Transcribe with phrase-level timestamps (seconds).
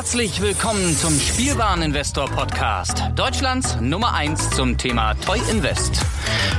[0.00, 3.02] Herzlich willkommen zum Spielwareninvestor Podcast.
[3.16, 6.00] Deutschlands Nummer 1 zum Thema Toy Invest.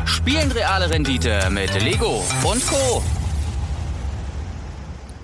[0.05, 3.01] Spielen reale Rendite mit Lego und Co.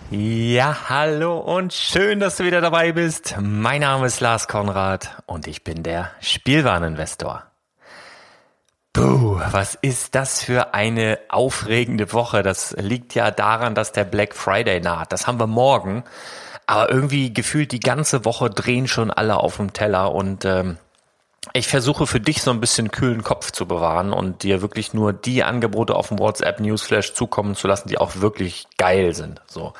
[0.10, 3.36] Ja, hallo und schön, dass du wieder dabei bist.
[3.40, 7.44] Mein Name ist Lars Konrad und ich bin der Spielwareninvestor.
[8.94, 12.42] Puh, was ist das für eine aufregende Woche?
[12.42, 15.12] Das liegt ja daran, dass der Black Friday naht.
[15.12, 16.04] Das haben wir morgen.
[16.68, 20.78] Aber irgendwie gefühlt die ganze Woche drehen schon alle auf dem Teller und ähm,
[21.54, 25.14] ich versuche für dich so ein bisschen kühlen Kopf zu bewahren und dir wirklich nur
[25.14, 29.42] die Angebote auf dem WhatsApp Newsflash zukommen zu lassen, die auch wirklich geil sind.
[29.48, 29.74] So.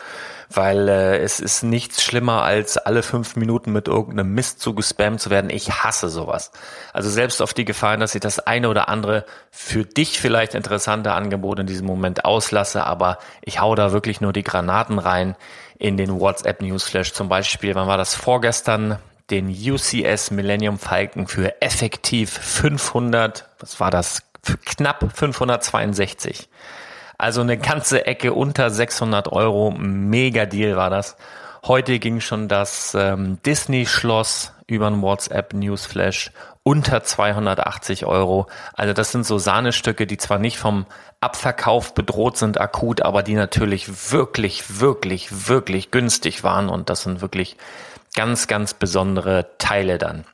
[0.50, 5.20] Weil äh, es ist nichts schlimmer, als alle fünf Minuten mit irgendeinem Mist zu gespammt
[5.20, 5.50] zu werden.
[5.50, 6.52] Ich hasse sowas.
[6.94, 11.12] Also selbst auf die Gefahr, dass ich das eine oder andere für dich vielleicht interessante
[11.12, 15.36] Angebot in diesem Moment auslasse, aber ich hau da wirklich nur die Granaten rein
[15.80, 17.14] in den WhatsApp Newsflash.
[17.14, 19.00] Zum Beispiel, wann war das vorgestern?
[19.30, 24.24] Den UCS Millennium Falcon für effektiv 500, was war das?
[24.42, 26.48] Für knapp 562.
[27.18, 29.72] Also eine ganze Ecke unter 600 Euro.
[29.72, 31.18] Mega Deal war das.
[31.66, 36.32] Heute ging schon das ähm, Disney-Schloss über ein WhatsApp Newsflash
[36.68, 38.48] unter 280 Euro.
[38.74, 40.86] Also das sind so Sahnestücke, die zwar nicht vom
[41.22, 47.22] Abverkauf bedroht sind akut, aber die natürlich wirklich, wirklich, wirklich günstig waren und das sind
[47.22, 47.56] wirklich
[48.16, 50.26] ganz, ganz besondere Teile dann.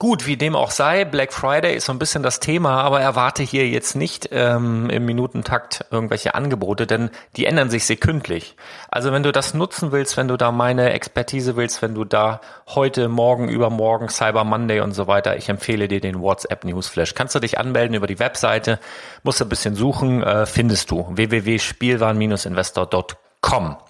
[0.00, 3.42] Gut, wie dem auch sei, Black Friday ist so ein bisschen das Thema, aber erwarte
[3.42, 8.54] hier jetzt nicht ähm, im Minutentakt irgendwelche Angebote, denn die ändern sich sekündlich.
[8.92, 12.40] Also wenn du das nutzen willst, wenn du da meine Expertise willst, wenn du da
[12.68, 17.14] heute, morgen, übermorgen, Cyber Monday und so weiter, ich empfehle dir den WhatsApp Newsflash.
[17.14, 18.78] Kannst du dich anmelden über die Webseite,
[19.24, 23.87] musst du ein bisschen suchen, äh, findest du www.spielwaren-investor.com.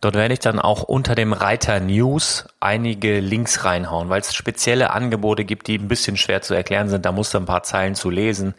[0.00, 4.90] Dort werde ich dann auch unter dem Reiter News einige Links reinhauen, weil es spezielle
[4.90, 7.04] Angebote gibt, die ein bisschen schwer zu erklären sind.
[7.04, 8.54] Da musst du ein paar Zeilen zu lesen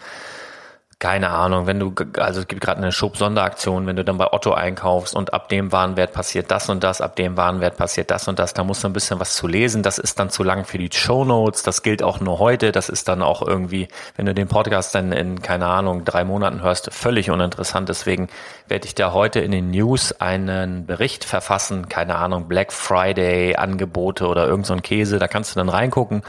[1.00, 4.52] keine Ahnung, wenn du, also es gibt gerade eine Schub-Sonderaktion, wenn du dann bei Otto
[4.52, 8.38] einkaufst und ab dem Warenwert passiert das und das, ab dem Warenwert passiert das und
[8.38, 9.82] das, da musst du ein bisschen was zu lesen.
[9.82, 11.64] Das ist dann zu lang für die Show Notes.
[11.64, 12.74] Das gilt auch nur heute.
[12.74, 16.62] Das ist dann auch irgendwie, wenn du den Podcast dann in, keine Ahnung, drei Monaten
[16.62, 17.88] hörst, völlig uninteressant.
[17.88, 18.28] Deswegen
[18.68, 21.88] werde ich da heute in den News einen Bericht verfassen.
[21.88, 25.18] Keine Ahnung, Black Friday Angebote oder irgend so ein Käse.
[25.18, 26.24] Da kannst du dann reingucken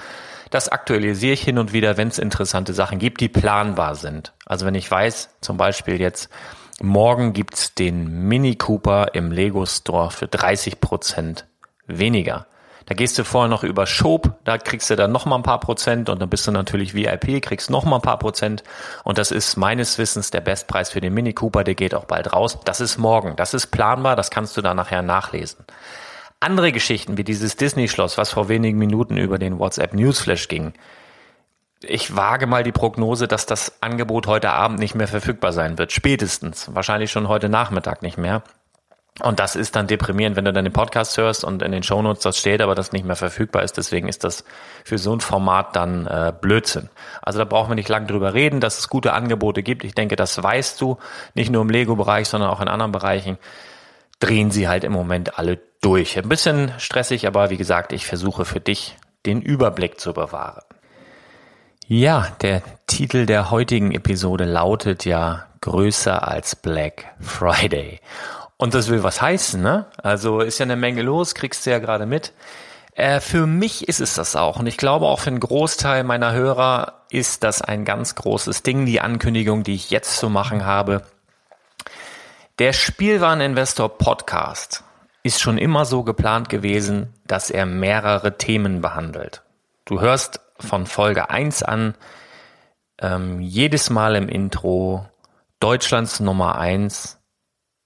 [0.51, 4.33] das aktualisiere ich hin und wieder, wenn es interessante Sachen gibt, die planbar sind.
[4.47, 6.29] Also wenn ich weiß, zum Beispiel jetzt,
[6.83, 11.47] morgen gibt's den Mini Cooper im Lego Store für 30 Prozent
[11.87, 12.47] weniger.
[12.87, 15.61] Da gehst du vorher noch über Schob, da kriegst du dann noch mal ein paar
[15.61, 18.65] Prozent und dann bist du natürlich VIP, kriegst noch mal ein paar Prozent
[19.05, 22.33] und das ist meines Wissens der Bestpreis für den Mini Cooper, der geht auch bald
[22.33, 22.59] raus.
[22.65, 25.65] Das ist morgen, das ist planbar, das kannst du dann nachher nachlesen.
[26.41, 30.73] Andere Geschichten wie dieses Disney-Schloss, was vor wenigen Minuten über den WhatsApp Newsflash ging.
[31.83, 35.93] Ich wage mal die Prognose, dass das Angebot heute Abend nicht mehr verfügbar sein wird.
[35.93, 36.75] Spätestens.
[36.75, 38.43] Wahrscheinlich schon heute Nachmittag nicht mehr.
[39.23, 42.23] Und das ist dann deprimierend, wenn du dann den Podcast hörst und in den Shownotes
[42.23, 43.77] das steht, aber das nicht mehr verfügbar ist.
[43.77, 44.45] Deswegen ist das
[44.83, 46.89] für so ein Format dann äh, Blödsinn.
[47.21, 49.85] Also da brauchen wir nicht lange drüber reden, dass es gute Angebote gibt.
[49.85, 50.97] Ich denke, das weißt du,
[51.35, 53.37] nicht nur im Lego-Bereich, sondern auch in anderen Bereichen
[54.21, 56.19] drehen sie halt im Moment alle durch.
[56.19, 58.97] Ein bisschen stressig, aber wie gesagt, ich versuche für dich
[59.27, 60.63] den Überblick zu bewahren.
[61.87, 68.01] Ja, der Titel der heutigen Episode lautet ja größer als Black Friday.
[68.57, 69.87] Und das will was heißen, ne?
[70.03, 72.33] Also ist ja eine Menge los, kriegst du ja gerade mit.
[72.95, 74.59] Äh, für mich ist es das auch.
[74.59, 78.87] Und ich glaube auch für einen Großteil meiner Hörer ist das ein ganz großes Ding,
[78.87, 81.03] die Ankündigung, die ich jetzt zu machen habe.
[82.59, 84.85] Der Spielwareninvestor Podcast
[85.23, 89.43] ist schon immer so geplant gewesen, dass er mehrere Themen behandelt.
[89.85, 91.95] Du hörst von Folge 1 an
[93.01, 95.07] ähm, jedes Mal im Intro
[95.59, 97.19] Deutschlands Nummer 1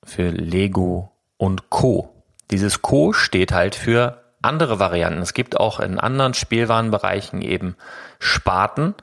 [0.05, 2.23] für Lego und Co.
[2.51, 5.23] Dieses Co steht halt für andere Varianten.
[5.23, 7.77] Es gibt auch in anderen Spielwarenbereichen eben
[8.19, 8.95] Sparten,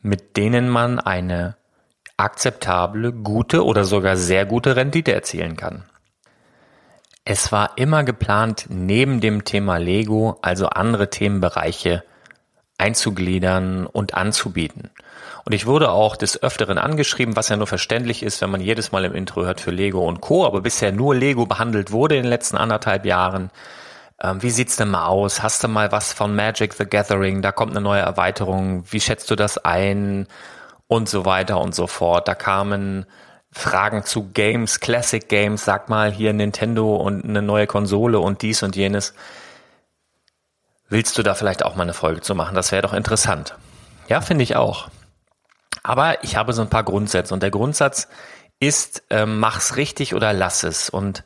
[0.00, 1.56] mit denen man eine
[2.16, 5.84] akzeptable, gute oder sogar sehr gute Rendite erzielen kann.
[7.32, 12.02] Es war immer geplant, neben dem Thema Lego also andere Themenbereiche
[12.76, 14.90] einzugliedern und anzubieten.
[15.44, 18.90] Und ich wurde auch des Öfteren angeschrieben, was ja nur verständlich ist, wenn man jedes
[18.90, 22.24] Mal im Intro hört für Lego und Co., aber bisher nur Lego behandelt wurde in
[22.24, 23.52] den letzten anderthalb Jahren.
[24.20, 25.40] Ähm, wie sieht's denn mal aus?
[25.40, 27.42] Hast du mal was von Magic the Gathering?
[27.42, 28.82] Da kommt eine neue Erweiterung.
[28.90, 30.26] Wie schätzt du das ein?
[30.90, 32.26] und so weiter und so fort.
[32.26, 33.06] Da kamen
[33.52, 38.62] Fragen zu Games, Classic Games, sag mal hier Nintendo und eine neue Konsole und dies
[38.62, 39.14] und jenes.
[40.88, 42.54] Willst du da vielleicht auch mal eine Folge zu machen?
[42.54, 43.56] Das wäre doch interessant.
[44.08, 44.88] Ja, finde ich auch.
[45.82, 48.08] Aber ich habe so ein paar Grundsätze und der Grundsatz
[48.60, 50.90] ist, äh, mach's richtig oder lass es.
[50.90, 51.24] Und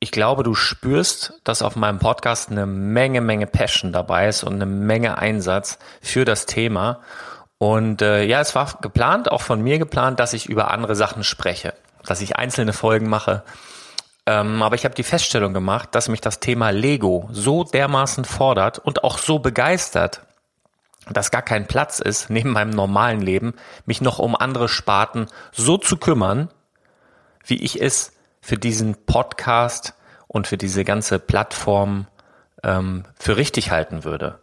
[0.00, 4.54] ich glaube, du spürst, dass auf meinem Podcast eine Menge, Menge Passion dabei ist und
[4.54, 7.00] eine Menge Einsatz für das Thema.
[7.58, 11.24] Und äh, ja, es war geplant, auch von mir geplant, dass ich über andere Sachen
[11.24, 11.74] spreche,
[12.06, 13.42] dass ich einzelne Folgen mache.
[14.26, 18.78] Ähm, aber ich habe die Feststellung gemacht, dass mich das Thema Lego so dermaßen fordert
[18.78, 20.22] und auch so begeistert,
[21.10, 23.54] dass gar kein Platz ist, neben meinem normalen Leben,
[23.86, 26.50] mich noch um andere Sparten so zu kümmern,
[27.44, 29.94] wie ich es für diesen Podcast
[30.26, 32.06] und für diese ganze Plattform
[32.62, 34.38] ähm, für richtig halten würde.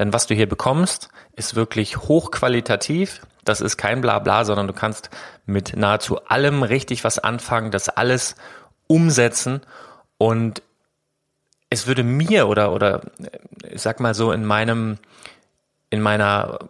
[0.00, 3.20] Denn was du hier bekommst, ist wirklich hochqualitativ.
[3.44, 5.10] Das ist kein Blabla, sondern du kannst
[5.44, 8.34] mit nahezu allem richtig was anfangen, das alles
[8.86, 9.60] umsetzen.
[10.16, 10.62] Und
[11.68, 13.02] es würde mir oder oder
[13.70, 14.96] ich sag mal so in meinem
[15.90, 16.60] in meiner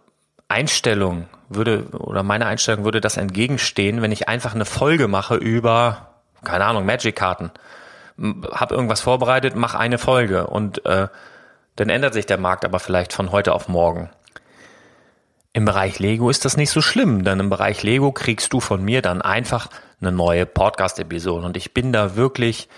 [0.49, 6.09] Einstellung würde oder meine Einstellung würde das entgegenstehen, wenn ich einfach eine Folge mache über
[6.43, 7.51] keine Ahnung Magic-Karten,
[8.51, 10.47] hab irgendwas vorbereitet, mach eine Folge.
[10.47, 11.07] Und äh,
[11.75, 14.09] dann ändert sich der Markt aber vielleicht von heute auf morgen.
[15.53, 18.83] Im Bereich Lego ist das nicht so schlimm, denn im Bereich Lego kriegst du von
[18.83, 19.69] mir dann einfach
[19.99, 22.69] eine neue Podcast-Episode und ich bin da wirklich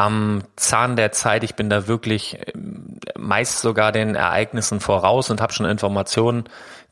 [0.00, 1.44] am Zahn der Zeit.
[1.44, 6.44] Ich bin da wirklich ähm, meist sogar den Ereignissen voraus und habe schon Informationen,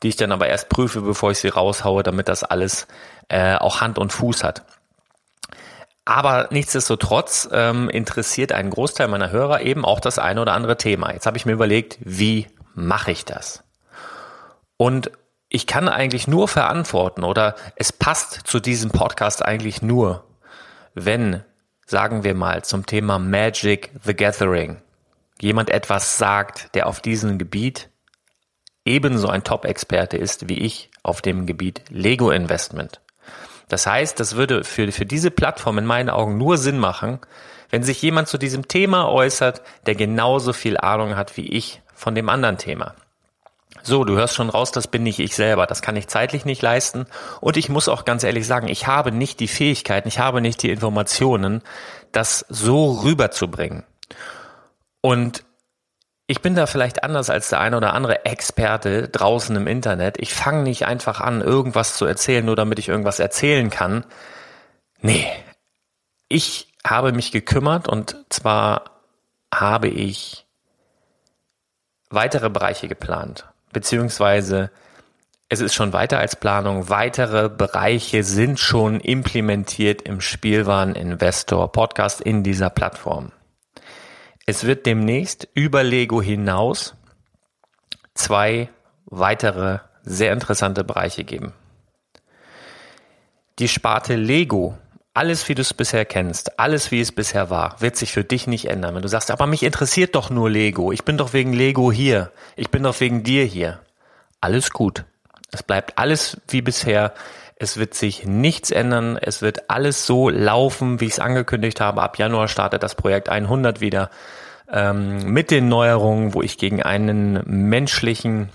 [0.02, 2.87] die ich dann aber erst prüfe, bevor ich sie raushaue, damit das alles
[3.28, 4.62] äh, auch Hand und Fuß hat.
[6.08, 11.12] Aber nichtsdestotrotz ähm, interessiert einen Großteil meiner Hörer eben auch das eine oder andere Thema.
[11.12, 13.62] Jetzt habe ich mir überlegt, wie mache ich das?
[14.78, 15.10] Und
[15.50, 20.25] ich kann eigentlich nur verantworten oder es passt zu diesem Podcast eigentlich nur,
[20.94, 21.44] wenn
[21.84, 24.81] sagen wir mal, zum Thema Magic the Gathering
[25.43, 27.90] jemand etwas sagt, der auf diesem Gebiet
[28.87, 33.02] ebenso ein Top-Experte ist wie ich auf dem Gebiet Lego Investment.
[33.69, 37.20] Das heißt, das würde für, für diese Plattform in meinen Augen nur Sinn machen,
[37.70, 42.15] wenn sich jemand zu diesem Thema äußert, der genauso viel Ahnung hat wie ich von
[42.15, 42.94] dem anderen Thema.
[43.82, 45.67] So, du hörst schon raus, das bin nicht ich selber.
[45.67, 47.06] Das kann ich zeitlich nicht leisten.
[47.41, 50.62] Und ich muss auch ganz ehrlich sagen, ich habe nicht die Fähigkeiten, ich habe nicht
[50.62, 51.62] die Informationen,
[52.12, 53.85] das so rüberzubringen.
[55.00, 55.44] Und
[56.28, 60.19] ich bin da vielleicht anders als der eine oder andere Experte draußen im Internet.
[60.20, 64.04] Ich fange nicht einfach an, irgendwas zu erzählen, nur damit ich irgendwas erzählen kann.
[65.00, 65.26] Nee,
[66.28, 69.02] ich habe mich gekümmert und zwar
[69.52, 70.46] habe ich
[72.10, 74.70] weitere Bereiche geplant beziehungsweise
[75.48, 76.90] es ist schon weiter als Planung.
[76.90, 83.32] Weitere Bereiche sind schon implementiert im Spielwareninvestor Podcast in dieser Plattform.
[84.48, 86.94] Es wird demnächst über Lego hinaus
[88.14, 88.70] zwei
[89.04, 91.52] weitere sehr interessante Bereiche geben.
[93.58, 94.78] Die Sparte Lego,
[95.12, 98.46] alles wie du es bisher kennst, alles wie es bisher war, wird sich für dich
[98.46, 98.94] nicht ändern.
[98.94, 102.32] Wenn du sagst, aber mich interessiert doch nur Lego, ich bin doch wegen Lego hier,
[102.56, 103.82] ich bin doch wegen dir hier
[104.40, 105.04] alles gut.
[105.52, 107.12] Es bleibt alles wie bisher.
[107.60, 109.19] Es wird sich nichts ändern.
[109.20, 112.02] Es wird alles so laufen, wie ich es angekündigt habe.
[112.02, 114.10] Ab Januar startet das Projekt 100 wieder
[114.72, 118.50] ähm, mit den Neuerungen, wo ich gegen einen menschlichen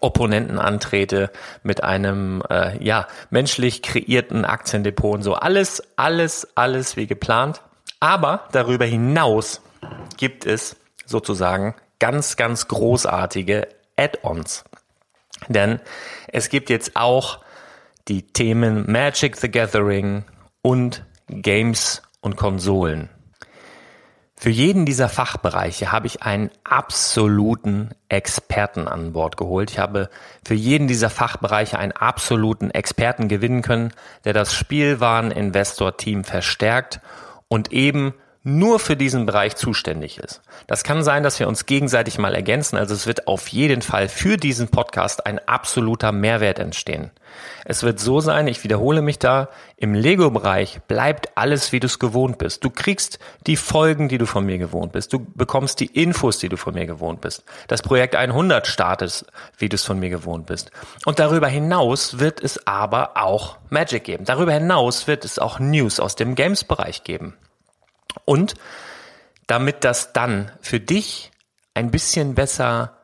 [0.00, 1.30] Opponenten antrete
[1.62, 7.60] mit einem äh, ja menschlich kreierten Aktiendepot und so alles alles alles wie geplant.
[8.00, 9.60] Aber darüber hinaus
[10.16, 14.64] gibt es sozusagen ganz ganz großartige Add-ons.
[15.48, 15.80] Denn
[16.28, 17.40] es gibt jetzt auch
[18.08, 20.24] die Themen Magic the Gathering
[20.62, 23.08] und Games und Konsolen.
[24.42, 29.70] Für jeden dieser Fachbereiche habe ich einen absoluten Experten an Bord geholt.
[29.70, 30.10] Ich habe
[30.44, 33.92] für jeden dieser Fachbereiche einen absoluten Experten gewinnen können,
[34.24, 37.00] der das Spielwaren-Investor-Team verstärkt
[37.46, 40.42] und eben nur für diesen Bereich zuständig ist.
[40.66, 42.76] Das kann sein, dass wir uns gegenseitig mal ergänzen.
[42.76, 47.10] Also es wird auf jeden Fall für diesen Podcast ein absoluter Mehrwert entstehen.
[47.64, 51.98] Es wird so sein, ich wiederhole mich da, im Lego-Bereich bleibt alles, wie du es
[51.98, 52.64] gewohnt bist.
[52.64, 55.12] Du kriegst die Folgen, die du von mir gewohnt bist.
[55.12, 57.44] Du bekommst die Infos, die du von mir gewohnt bist.
[57.68, 59.24] Das Projekt 100 startet,
[59.56, 60.72] wie du es von mir gewohnt bist.
[61.04, 64.24] Und darüber hinaus wird es aber auch Magic geben.
[64.24, 67.34] Darüber hinaus wird es auch News aus dem Games-Bereich geben.
[68.24, 68.54] Und
[69.46, 71.30] damit das dann für dich
[71.74, 72.98] ein bisschen besser,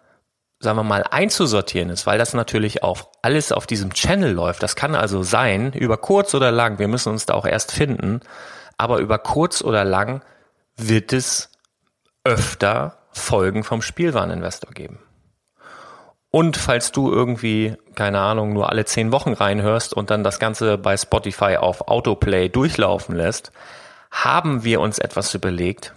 [0.61, 4.63] sagen wir mal, einzusortieren ist, weil das natürlich auch alles auf diesem Channel läuft.
[4.63, 8.21] Das kann also sein, über kurz oder lang, wir müssen uns da auch erst finden,
[8.77, 10.23] aber über kurz oder lang
[10.77, 11.51] wird es
[12.25, 15.01] öfter Folgen vom Spielwareninvestor geben.
[16.31, 20.77] Und falls du irgendwie, keine Ahnung, nur alle zehn Wochen reinhörst und dann das Ganze
[20.77, 23.51] bei Spotify auf Autoplay durchlaufen lässt,
[24.11, 25.95] haben wir uns etwas überlegt,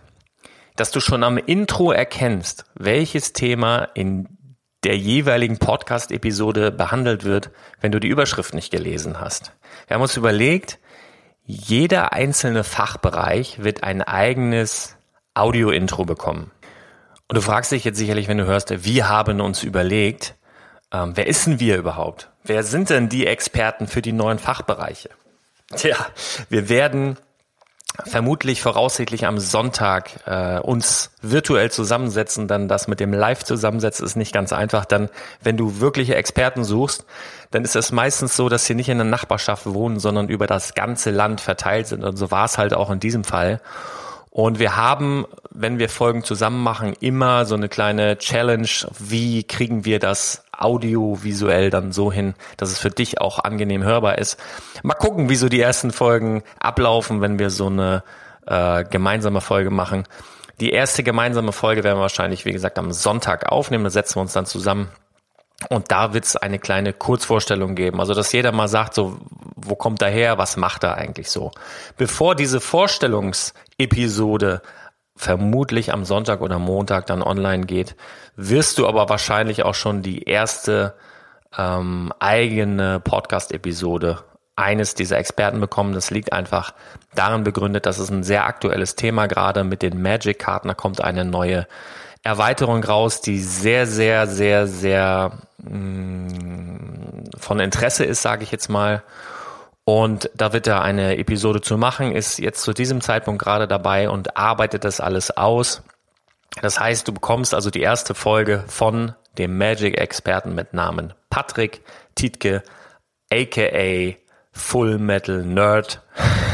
[0.76, 4.38] dass du schon am Intro erkennst, welches Thema in
[4.84, 9.54] der jeweiligen Podcast-Episode behandelt wird, wenn du die Überschrift nicht gelesen hast.
[9.88, 10.80] Wir haben uns überlegt,
[11.44, 14.98] jeder einzelne Fachbereich wird ein eigenes
[15.34, 16.52] Audio-Intro bekommen.
[17.28, 20.36] Und du fragst dich jetzt sicherlich, wenn du hörst, wir haben uns überlegt,
[20.92, 22.30] ähm, wer ist denn wir überhaupt?
[22.44, 25.10] Wer sind denn die Experten für die neuen Fachbereiche?
[25.76, 25.96] Tja,
[26.50, 27.18] wir werden
[28.06, 34.16] vermutlich voraussichtlich am Sonntag äh, uns virtuell zusammensetzen, dann das mit dem Live zusammensetzen ist
[34.16, 34.86] nicht ganz einfach.
[34.86, 35.10] Dann,
[35.42, 37.06] wenn du wirkliche Experten suchst,
[37.52, 40.74] dann ist es meistens so, dass sie nicht in der Nachbarschaft wohnen, sondern über das
[40.74, 42.04] ganze Land verteilt sind.
[42.04, 43.62] Und so war es halt auch in diesem Fall.
[44.30, 48.70] Und wir haben, wenn wir Folgen zusammen machen, immer so eine kleine Challenge.
[48.98, 54.18] Wie kriegen wir das audiovisuell dann so hin, dass es für dich auch angenehm hörbar
[54.18, 54.40] ist?
[54.84, 58.04] Mal gucken, wie so die ersten Folgen ablaufen, wenn wir so eine
[58.46, 60.06] äh, gemeinsame Folge machen.
[60.60, 63.84] Die erste gemeinsame Folge werden wir wahrscheinlich, wie gesagt, am Sonntag aufnehmen.
[63.84, 64.90] Da setzen wir uns dann zusammen
[65.70, 68.00] und da wird es eine kleine Kurzvorstellung geben.
[68.00, 69.18] Also, dass jeder mal sagt, so,
[69.56, 71.52] wo kommt er her, was macht er eigentlich so?
[71.98, 74.62] Bevor diese Vorstellungsepisode
[75.22, 77.96] vermutlich am Sonntag oder Montag dann online geht,
[78.36, 80.96] wirst du aber wahrscheinlich auch schon die erste
[81.56, 84.24] ähm, eigene Podcast-Episode
[84.56, 85.94] eines dieser Experten bekommen.
[85.94, 86.74] Das liegt einfach
[87.14, 90.70] darin begründet, dass es ein sehr aktuelles Thema gerade mit den Magic-Karten.
[90.70, 91.68] Da kommt eine neue
[92.24, 98.70] Erweiterung raus, die sehr, sehr, sehr, sehr mh, mm, von Interesse ist, sage ich jetzt
[98.70, 99.04] mal.
[99.94, 104.10] Und da wird er eine Episode zu machen, ist jetzt zu diesem Zeitpunkt gerade dabei
[104.10, 105.84] und arbeitet das alles aus.
[106.62, 111.82] Das heißt, du bekommst also die erste Folge von dem Magic-Experten mit Namen Patrick
[112.16, 112.64] Tietke,
[113.34, 114.16] aka
[114.54, 116.02] Full Metal Nerd,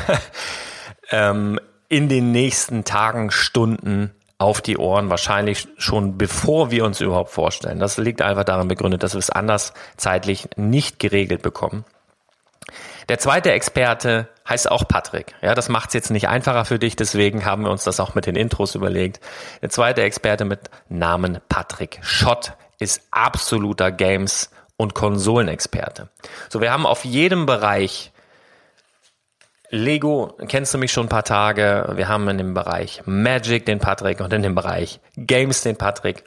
[1.12, 7.30] ähm, in den nächsten Tagen, Stunden auf die Ohren, wahrscheinlich schon bevor wir uns überhaupt
[7.30, 7.78] vorstellen.
[7.78, 11.86] Das liegt einfach daran begründet, dass wir es anders zeitlich nicht geregelt bekommen.
[13.10, 15.34] Der zweite Experte heißt auch Patrick.
[15.42, 18.16] Ja, das macht es jetzt nicht einfacher für dich, deswegen haben wir uns das auch
[18.16, 19.22] mit den Intros überlegt.
[19.62, 20.60] Der zweite Experte mit
[20.90, 26.10] Namen Patrick Schott ist absoluter Games- und Konsolenexperte.
[26.50, 28.12] So, wir haben auf jedem Bereich
[29.70, 31.92] Lego kennst du mich schon ein paar Tage.
[31.96, 36.24] Wir haben in dem Bereich Magic den Patrick und in dem Bereich Games den Patrick.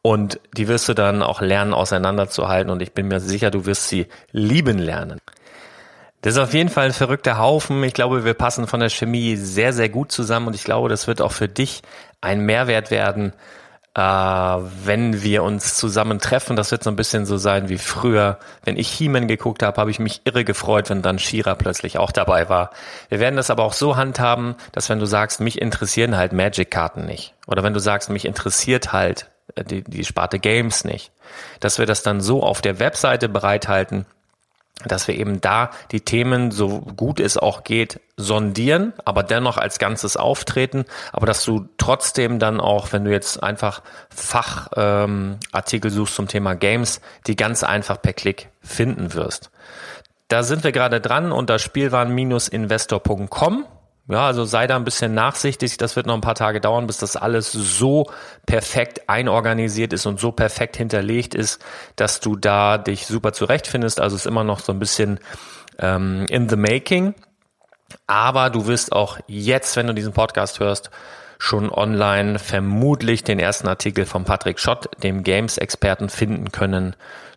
[0.00, 2.70] Und die wirst du dann auch lernen, auseinanderzuhalten.
[2.70, 5.20] Und ich bin mir sicher, du wirst sie lieben lernen.
[6.24, 7.84] Das ist auf jeden Fall ein verrückter Haufen.
[7.84, 10.46] Ich glaube, wir passen von der Chemie sehr, sehr gut zusammen.
[10.46, 11.82] Und ich glaube, das wird auch für dich
[12.22, 13.34] ein Mehrwert werden,
[13.94, 16.56] äh, wenn wir uns zusammen treffen.
[16.56, 18.38] Das wird so ein bisschen so sein wie früher.
[18.64, 22.10] Wenn ich He-Man geguckt habe, habe ich mich irre gefreut, wenn dann Shira plötzlich auch
[22.10, 22.70] dabei war.
[23.10, 27.04] Wir werden das aber auch so handhaben, dass wenn du sagst, mich interessieren halt Magic-Karten
[27.04, 27.34] nicht.
[27.46, 31.12] Oder wenn du sagst, mich interessiert halt äh, die, die Sparte Games nicht.
[31.60, 34.06] Dass wir das dann so auf der Webseite bereithalten,
[34.84, 39.78] dass wir eben da die Themen, so gut es auch geht, sondieren, aber dennoch als
[39.78, 46.14] Ganzes auftreten, aber dass du trotzdem dann auch, wenn du jetzt einfach Fachartikel ähm, suchst
[46.14, 49.50] zum Thema Games, die ganz einfach per Klick finden wirst.
[50.28, 53.66] Da sind wir gerade dran unter spielwaren-investor.com
[54.08, 55.78] ja, also sei da ein bisschen nachsichtig.
[55.78, 58.10] Das wird noch ein paar Tage dauern, bis das alles so
[58.44, 61.64] perfekt einorganisiert ist und so perfekt hinterlegt ist,
[61.96, 64.00] dass du da dich super zurechtfindest.
[64.00, 65.20] Also ist immer noch so ein bisschen
[65.78, 67.14] ähm, in the making.
[68.06, 70.90] Aber du wirst auch jetzt, wenn du diesen Podcast hörst,
[71.38, 76.94] schon online vermutlich den ersten Artikel von Patrick Schott, dem Games-Experten, finden können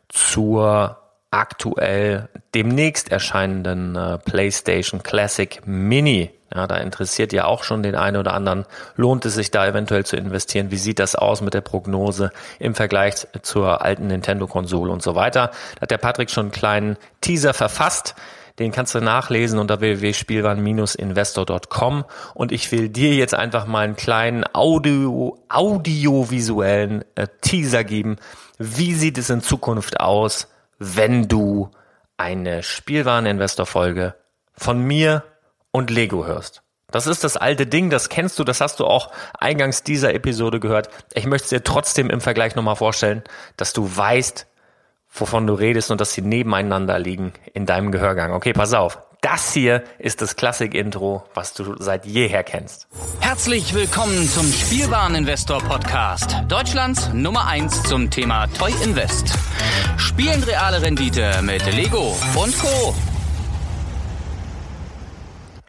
[0.10, 0.98] zur
[1.32, 6.37] aktuell demnächst erscheinenden äh, PlayStation Classic Mini.
[6.54, 8.66] Ja, da interessiert ja auch schon den einen oder anderen.
[8.96, 10.72] Lohnt es sich da eventuell zu investieren?
[10.72, 15.52] Wie sieht das aus mit der Prognose im Vergleich zur alten Nintendo-Konsole und so weiter?
[15.76, 18.16] Da hat der Patrick schon einen kleinen Teaser verfasst.
[18.60, 24.44] Den kannst du nachlesen unter www.spielwaren-investor.com und ich will dir jetzt einfach mal einen kleinen
[24.54, 28.16] Audio, audiovisuellen äh, Teaser geben.
[28.58, 30.48] Wie sieht es in Zukunft aus,
[30.80, 31.70] wenn du
[32.18, 34.16] eine Spielwareninvestor-Folge
[34.54, 35.24] von mir
[35.78, 36.64] und Lego hörst.
[36.92, 40.60] Das ist das alte Ding, das kennst du, das hast du auch eingangs dieser Episode
[40.60, 40.90] gehört.
[41.14, 43.24] Ich möchte es dir trotzdem im Vergleich nochmal vorstellen,
[43.58, 44.48] dass du weißt,
[45.14, 48.34] wovon du redest und dass sie nebeneinander liegen in deinem Gehörgang.
[48.34, 49.00] Okay, pass auf.
[49.22, 52.88] Das hier ist das Klassik-Intro, was du seit jeher kennst.
[53.20, 56.38] Herzlich willkommen zum Spielwareninvestor Podcast.
[56.48, 59.34] Deutschlands Nummer 1 zum Thema Toy Invest.
[59.98, 62.96] Spielen reale Rendite mit Lego und Co.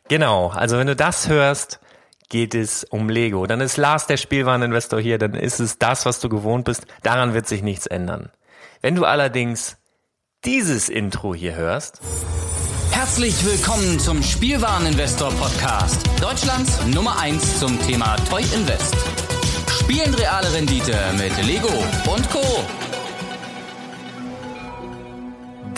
[0.09, 1.81] Genau, also wenn du das hörst,
[2.29, 3.47] geht es um Lego.
[3.47, 6.87] Dann ist Lars der Spielwareninvestor hier, dann ist es das, was du gewohnt bist.
[7.03, 8.31] Daran wird sich nichts ändern.
[8.81, 9.77] Wenn du allerdings
[10.45, 12.01] dieses Intro hier hörst,
[12.91, 16.05] Herzlich willkommen zum Spielwareninvestor Podcast.
[16.21, 18.97] Deutschlands Nummer 1 zum Thema Toy Invest.
[19.81, 21.69] Spielen reale Rendite mit Lego
[22.11, 22.65] und Co.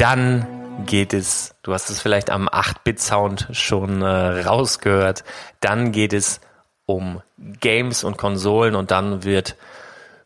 [0.00, 4.06] dann geht es, du hast es vielleicht am 8-Bit-Sound schon äh,
[4.42, 5.24] rausgehört,
[5.60, 6.40] dann geht es
[6.86, 9.56] um Games und Konsolen und dann wird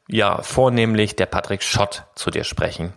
[0.08, 2.92] ja vornehmlich der Patrick Schott zu dir sprechen.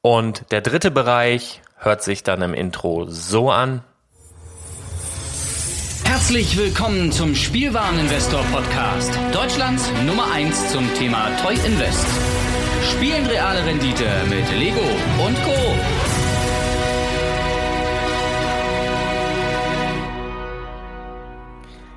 [0.00, 3.82] Und der dritte Bereich hört sich dann im Intro so an.
[6.04, 9.12] Herzlich willkommen zum Spielwareninvestor Podcast.
[9.32, 12.06] Deutschlands Nummer 1 zum Thema Toy Invest.
[12.92, 14.80] Spielen reale Rendite mit Lego
[15.24, 16.01] und Co.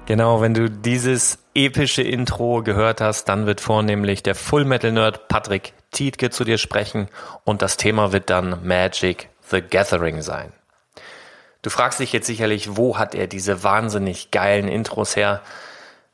[0.08, 5.28] Genau, wenn du dieses epische Intro gehört hast, dann wird vornehmlich der Full Metal Nerd
[5.30, 7.08] Patrick Tietke zu dir sprechen
[7.44, 10.54] und das Thema wird dann Magic the Gathering sein.
[11.64, 15.42] Du fragst dich jetzt sicherlich, wo hat er diese wahnsinnig geilen Intros her?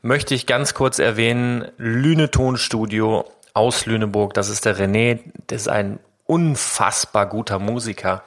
[0.01, 5.67] Möchte ich ganz kurz erwähnen, Lüne Tonstudio aus Lüneburg, das ist der René, das ist
[5.67, 8.23] ein unfassbar guter Musiker.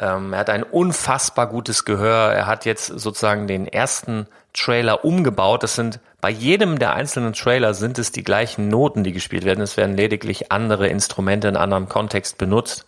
[0.00, 2.32] Ähm, er hat ein unfassbar gutes Gehör.
[2.32, 5.62] Er hat jetzt sozusagen den ersten Trailer umgebaut.
[5.62, 9.60] Das sind bei jedem der einzelnen Trailer sind es die gleichen Noten, die gespielt werden.
[9.60, 12.86] Es werden lediglich andere Instrumente in anderem Kontext benutzt.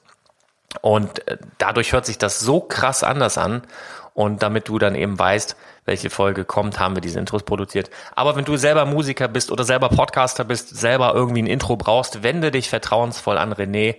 [0.81, 3.62] Und äh, dadurch hört sich das so krass anders an.
[4.14, 7.90] Und damit du dann eben weißt, welche Folge kommt, haben wir diese Intros produziert.
[8.14, 12.23] Aber wenn du selber Musiker bist oder selber Podcaster bist, selber irgendwie ein Intro brauchst,
[12.23, 13.97] wende dich vertrauensvoll an René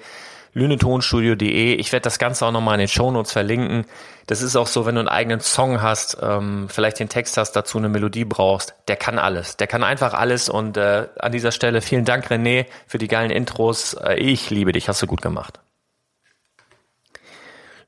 [0.54, 1.74] lünetonstudio.de.
[1.76, 3.86] Ich werde das Ganze auch nochmal in den Shownotes verlinken.
[4.28, 7.54] Das ist auch so, wenn du einen eigenen Song hast, ähm, vielleicht den Text hast,
[7.54, 9.58] dazu eine Melodie brauchst, der kann alles.
[9.58, 13.32] Der kann einfach alles und äh, an dieser Stelle vielen Dank, René, für die geilen
[13.32, 13.96] Intros.
[13.96, 15.60] Äh, ich liebe dich, hast du gut gemacht.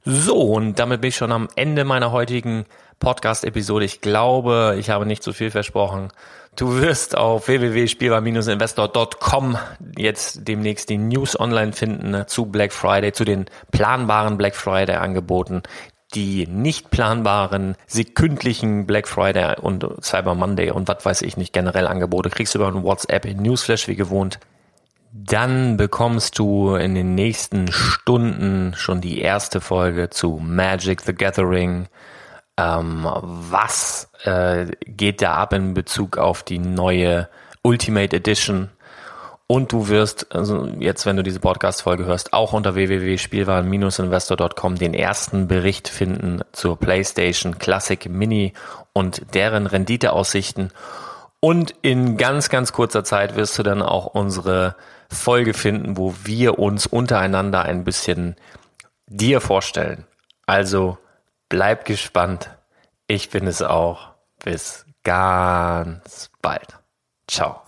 [0.03, 2.65] So, und damit bin ich schon am Ende meiner heutigen
[2.99, 3.85] Podcast-Episode.
[3.85, 6.09] Ich glaube, ich habe nicht zu viel versprochen.
[6.55, 9.57] Du wirst auf www.spielbar-investor.com
[9.97, 15.63] jetzt demnächst die News online finden zu Black Friday, zu den planbaren Black Friday Angeboten,
[16.13, 21.87] die nicht planbaren sekündlichen Black Friday und Cyber Monday und was weiß ich nicht generell
[21.87, 24.39] Angebote kriegst du über einen WhatsApp in Newsflash wie gewohnt.
[25.11, 31.87] Dann bekommst du in den nächsten Stunden schon die erste Folge zu Magic the Gathering.
[32.57, 37.29] Ähm, was äh, geht da ab in Bezug auf die neue
[37.61, 38.69] Ultimate Edition?
[39.47, 45.47] Und du wirst, also jetzt, wenn du diese Podcast-Folge hörst, auch unter www.spielwaren-investor.com den ersten
[45.47, 48.53] Bericht finden zur PlayStation Classic Mini
[48.93, 50.71] und deren Renditeaussichten.
[51.41, 54.75] Und in ganz, ganz kurzer Zeit wirst du dann auch unsere
[55.11, 58.35] Folge finden, wo wir uns untereinander ein bisschen
[59.05, 60.07] dir vorstellen.
[60.47, 60.97] Also
[61.49, 62.49] bleib gespannt.
[63.07, 64.13] Ich bin es auch.
[64.43, 66.79] Bis ganz bald.
[67.27, 67.61] Ciao.